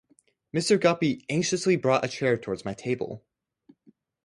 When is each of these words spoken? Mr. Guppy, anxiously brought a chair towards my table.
Mr. 0.51 0.81
Guppy, 0.81 1.23
anxiously 1.29 1.75
brought 1.75 2.03
a 2.03 2.07
chair 2.07 2.35
towards 2.35 2.65
my 2.65 2.73
table. 2.73 3.23